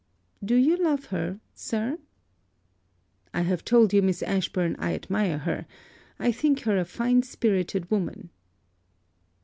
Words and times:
'Do 0.43 0.55
you 0.55 0.77
love 0.77 1.05
her, 1.05 1.39
sir?' 1.53 1.99
'I 3.35 3.41
have 3.41 3.63
told 3.63 3.93
you, 3.93 4.01
Miss 4.01 4.23
Ashburn, 4.23 4.75
I 4.79 4.95
admire 4.95 5.37
her 5.37 5.67
I 6.17 6.31
think 6.31 6.61
her 6.61 6.75
a 6.79 6.85
fine 6.85 7.21
spirited 7.21 7.91
woman.' 7.91 8.31